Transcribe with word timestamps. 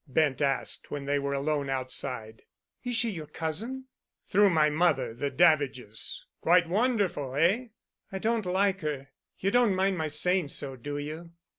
Bent 0.07 0.41
asked 0.41 0.89
when 0.89 1.05
they 1.05 1.19
were 1.19 1.35
alone 1.35 1.69
outside. 1.69 2.41
"Is 2.83 2.95
she 2.95 3.11
your 3.11 3.27
cousin?" 3.27 3.85
"Through 4.25 4.49
my 4.49 4.67
mother—the 4.67 5.29
Davidges. 5.29 6.25
Quite 6.41 6.67
wonderful, 6.67 7.35
eh?" 7.35 7.67
"I 8.11 8.17
don't 8.17 8.47
like 8.47 8.81
her. 8.81 9.09
You 9.37 9.51
don't 9.51 9.75
mind 9.75 9.99
my 9.99 10.07
saying 10.07 10.47
so, 10.47 10.75
do 10.75 10.97
you?" 10.97 11.33